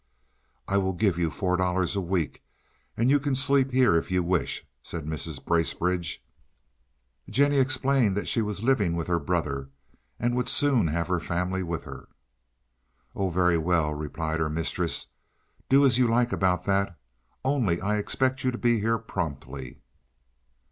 "I 0.67 0.77
will 0.79 0.93
give 0.93 1.19
you 1.19 1.29
four 1.29 1.57
dollars 1.57 1.95
a 1.95 2.01
week, 2.01 2.41
and 2.97 3.11
you 3.11 3.19
can 3.19 3.35
sleep 3.35 3.69
here 3.69 3.95
if 3.95 4.09
you 4.09 4.23
wish," 4.23 4.65
said 4.81 5.05
Mrs. 5.05 5.45
Bracebridge. 5.45 6.25
Jennie 7.29 7.59
explained 7.59 8.17
that 8.17 8.27
she 8.27 8.41
was 8.41 8.63
living 8.63 8.95
with 8.95 9.05
her 9.05 9.19
brother, 9.19 9.69
and 10.19 10.35
would 10.35 10.49
soon 10.49 10.87
have 10.87 11.07
her 11.09 11.19
family 11.19 11.61
with 11.61 11.83
her. 11.83 12.07
"Oh, 13.15 13.29
very 13.29 13.59
well," 13.59 13.93
replied 13.93 14.39
her 14.39 14.49
mistress. 14.49 15.05
"Do 15.69 15.85
as 15.85 15.99
you 15.99 16.07
like 16.07 16.31
about 16.31 16.65
that. 16.65 16.97
Only 17.45 17.79
I 17.79 17.97
expect 17.97 18.43
you 18.43 18.49
to 18.49 18.57
be 18.57 18.79
here 18.79 18.97
promptly." 18.97 19.81